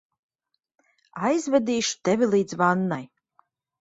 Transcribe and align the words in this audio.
Aizvedīšu 1.29 1.93
tevi 2.09 2.31
līdz 2.33 2.59
vannai. 2.63 3.03